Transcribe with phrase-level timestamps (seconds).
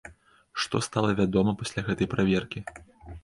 [0.63, 2.59] Што стала вядома пасля гэтай праверкі?